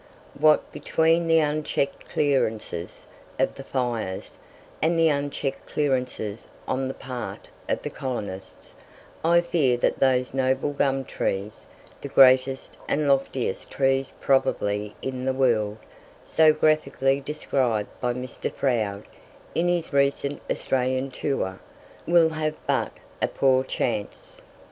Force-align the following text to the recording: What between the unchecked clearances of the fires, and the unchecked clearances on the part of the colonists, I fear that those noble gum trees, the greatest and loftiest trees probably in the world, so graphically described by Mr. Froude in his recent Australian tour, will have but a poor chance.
What 0.39 0.71
between 0.71 1.27
the 1.27 1.37
unchecked 1.37 2.09
clearances 2.09 3.05
of 3.37 3.53
the 3.53 3.63
fires, 3.63 4.39
and 4.81 4.97
the 4.97 5.09
unchecked 5.09 5.67
clearances 5.69 6.47
on 6.67 6.87
the 6.87 6.95
part 6.95 7.49
of 7.69 7.83
the 7.83 7.91
colonists, 7.91 8.73
I 9.23 9.41
fear 9.41 9.77
that 9.77 9.99
those 9.99 10.33
noble 10.33 10.73
gum 10.73 11.05
trees, 11.05 11.67
the 12.01 12.07
greatest 12.07 12.77
and 12.87 13.07
loftiest 13.07 13.69
trees 13.69 14.11
probably 14.19 14.95
in 15.03 15.23
the 15.25 15.33
world, 15.33 15.77
so 16.25 16.51
graphically 16.51 17.19
described 17.21 17.89
by 18.01 18.11
Mr. 18.15 18.51
Froude 18.51 19.03
in 19.53 19.67
his 19.67 19.93
recent 19.93 20.41
Australian 20.49 21.11
tour, 21.11 21.59
will 22.07 22.29
have 22.29 22.55
but 22.65 22.93
a 23.21 23.27
poor 23.27 23.63
chance. 23.63 24.41